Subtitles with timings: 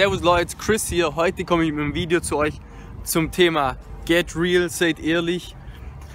[0.00, 1.14] Servus Leute, Chris hier.
[1.14, 2.54] Heute komme ich mit einem Video zu euch
[3.04, 3.76] zum Thema
[4.06, 5.54] Get Real, seid ehrlich.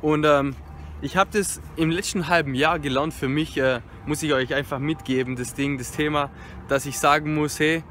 [0.00, 0.56] Und ähm,
[1.02, 3.12] ich habe das im letzten halben Jahr gelernt.
[3.12, 6.30] Für mich äh, muss ich euch einfach mitgeben, das Ding, das Thema,
[6.66, 7.84] dass ich sagen muss, hey,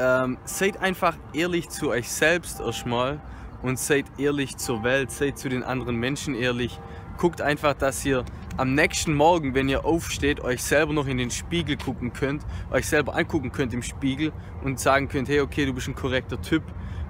[0.00, 3.20] ähm, seid einfach ehrlich zu euch selbst erstmal
[3.62, 6.80] und seid ehrlich zur Welt, seid zu den anderen Menschen ehrlich.
[7.16, 8.24] Guckt einfach, dass ihr
[8.58, 12.86] am nächsten Morgen, wenn ihr aufsteht, euch selber noch in den Spiegel gucken könnt, euch
[12.86, 14.32] selber angucken könnt im Spiegel
[14.64, 16.64] und sagen könnt, hey, okay, du bist ein korrekter Typ.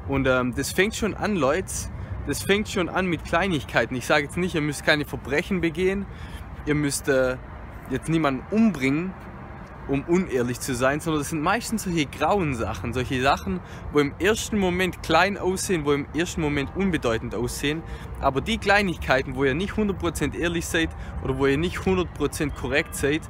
[0.08, 1.72] Und ähm, das fängt schon an, Leute.
[2.26, 3.94] Das fängt schon an mit Kleinigkeiten.
[3.96, 6.04] Ich sage jetzt nicht, ihr müsst keine Verbrechen begehen,
[6.66, 7.38] ihr müsst äh,
[7.90, 9.14] jetzt niemanden umbringen,
[9.88, 13.60] um unehrlich zu sein, sondern das sind meistens solche grauen Sachen, solche Sachen,
[13.92, 17.82] wo im ersten Moment klein aussehen, wo im ersten Moment unbedeutend aussehen,
[18.20, 20.90] aber die Kleinigkeiten, wo ihr nicht 100% ehrlich seid
[21.22, 23.22] oder wo ihr nicht 100% korrekt seid,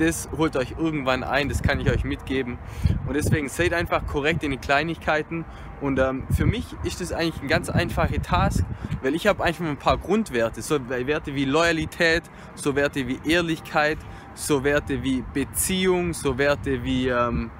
[0.00, 2.58] das holt euch irgendwann ein, das kann ich euch mitgeben.
[3.06, 5.44] Und deswegen seid einfach korrekt in den Kleinigkeiten.
[5.80, 8.64] Und ähm, für mich ist das eigentlich ein ganz einfacher Task,
[9.02, 12.22] weil ich habe einfach ein paar Grundwerte, so Werte wie Loyalität,
[12.54, 13.98] so Werte wie Ehrlichkeit,
[14.34, 17.50] so Werte wie Beziehung, so Werte wie ähm,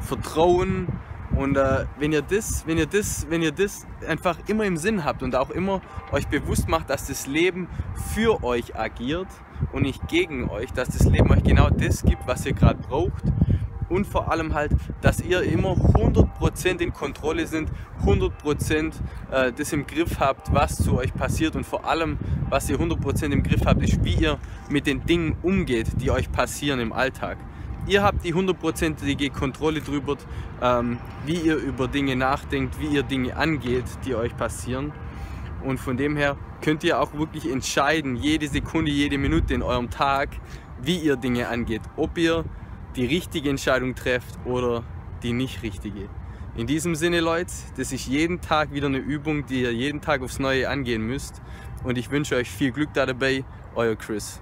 [0.00, 0.88] Vertrauen.
[1.34, 5.04] Und äh, wenn, ihr das, wenn, ihr das, wenn ihr das einfach immer im Sinn
[5.04, 5.80] habt und auch immer
[6.12, 7.68] euch bewusst macht, dass das Leben
[8.14, 9.28] für euch agiert
[9.72, 13.24] und nicht gegen euch, dass das Leben euch genau das gibt, was ihr gerade braucht,
[13.88, 17.70] und vor allem halt, dass ihr immer 100% in Kontrolle sind,
[18.04, 18.92] 100%
[19.30, 22.18] äh, das im Griff habt, was zu euch passiert und vor allem,
[22.48, 24.38] was ihr 100% im Griff habt, ist, wie ihr
[24.70, 27.38] mit den Dingen umgeht, die euch passieren im Alltag.
[27.88, 30.16] Ihr habt die hundertprozentige Kontrolle darüber,
[30.60, 34.92] ähm, wie ihr über Dinge nachdenkt, wie ihr Dinge angeht, die euch passieren.
[35.62, 39.88] Und von dem her könnt ihr auch wirklich entscheiden, jede Sekunde, jede Minute in eurem
[39.88, 40.30] Tag,
[40.82, 41.82] wie ihr Dinge angeht.
[41.96, 42.44] Ob ihr
[42.96, 44.82] die richtige Entscheidung trefft oder
[45.22, 46.08] die nicht richtige.
[46.56, 50.22] In diesem Sinne, Leute, das ist jeden Tag wieder eine Übung, die ihr jeden Tag
[50.22, 51.40] aufs Neue angehen müsst.
[51.84, 53.44] Und ich wünsche euch viel Glück dabei.
[53.76, 54.40] Euer Chris.